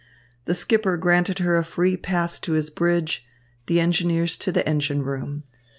The 0.45 0.55
skipper 0.55 0.97
granted 0.97 1.37
her 1.37 1.57
a 1.57 1.63
free 1.63 1.95
pass 1.95 2.39
to 2.39 2.53
his 2.53 2.71
bridge, 2.71 3.23
the 3.67 3.79
engineers 3.79 4.35
to 4.37 4.51
the 4.51 4.67
engine 4.67 5.03
room. 5.03 5.43